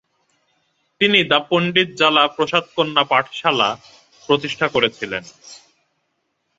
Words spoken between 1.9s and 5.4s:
জ্বালা প্রসাদ কন্যা পাঠশালা' প্রতিষ্ঠা করেছিলেন।